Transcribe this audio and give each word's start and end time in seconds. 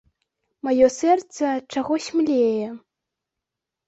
Маё 0.67 0.87
сэрца 0.93 1.49
чагось 1.75 2.07
млее. 2.21 2.67